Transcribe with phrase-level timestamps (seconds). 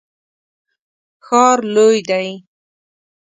[1.25, 2.27] ښار لوی دی